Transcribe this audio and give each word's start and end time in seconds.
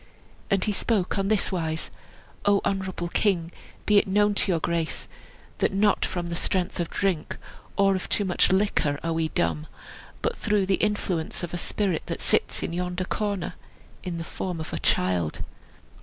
And 0.49 0.63
he 0.63 0.71
spoke 0.71 1.19
on 1.19 1.27
this 1.27 1.51
wise: 1.51 1.91
"O 2.45 2.59
honorable 2.65 3.07
king, 3.09 3.51
be 3.85 3.99
it 3.99 4.07
known 4.07 4.33
to 4.33 4.51
your 4.51 4.59
grace 4.59 5.07
that 5.59 5.71
not 5.71 6.05
from 6.05 6.29
the 6.29 6.35
strength 6.35 6.79
of 6.79 6.89
drink, 6.89 7.37
or 7.77 7.93
of 7.95 8.09
too 8.09 8.25
much 8.25 8.51
liquor, 8.51 8.99
are 9.03 9.13
we 9.13 9.27
dumb, 9.27 9.67
but 10.23 10.35
through 10.35 10.65
the 10.65 10.77
influence 10.81 11.43
of 11.43 11.53
a 11.53 11.57
spirit 11.59 12.01
that 12.07 12.19
sits 12.19 12.63
in 12.63 12.71
the 12.71 13.05
corner 13.05 13.45
yonder, 13.53 13.55
in 14.01 14.17
the 14.17 14.23
form 14.23 14.59
of 14.59 14.73
a 14.73 14.79
child." 14.79 15.43